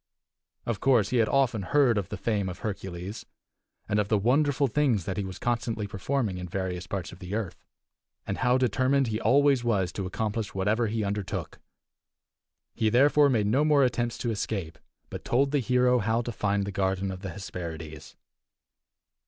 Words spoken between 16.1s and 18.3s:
to find the garden of the Hesperides.